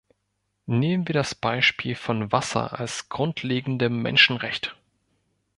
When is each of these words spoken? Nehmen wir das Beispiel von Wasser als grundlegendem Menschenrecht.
Nehmen 0.65 1.07
wir 1.07 1.13
das 1.13 1.35
Beispiel 1.35 1.93
von 1.93 2.31
Wasser 2.31 2.79
als 2.79 3.07
grundlegendem 3.09 4.01
Menschenrecht. 4.01 4.75